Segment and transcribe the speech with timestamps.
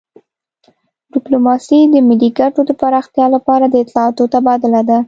[1.13, 4.97] ډیپلوماسي د ملي ګټو د پراختیا لپاره د اطلاعاتو تبادله ده